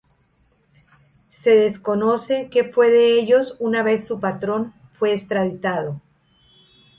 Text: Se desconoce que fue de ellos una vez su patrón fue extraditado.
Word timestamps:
Se 1.29 1.51
desconoce 1.55 2.49
que 2.49 2.63
fue 2.63 2.89
de 2.89 3.19
ellos 3.19 3.55
una 3.59 3.83
vez 3.83 4.07
su 4.07 4.19
patrón 4.19 4.73
fue 4.93 5.13
extraditado. 5.13 6.01